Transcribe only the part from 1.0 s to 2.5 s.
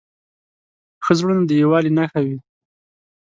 ښه زړونه د یووالي نښه وي.